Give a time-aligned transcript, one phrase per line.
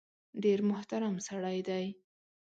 [0.43, 1.85] ډېر محترم سړی دی.